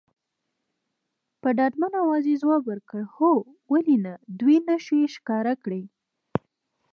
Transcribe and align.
په 1.41 1.49
ډاډمن 1.57 1.93
اواز 2.03 2.23
یې 2.31 2.35
ځواب 2.41 2.61
ورکړ، 2.67 3.01
هو 3.17 3.31
ولې 3.71 3.97
نه، 4.05 4.13
دوې 4.39 4.57
نښې 4.67 4.95
یې 5.01 5.07
ښکاره 5.15 5.53
کړې. 5.63 5.83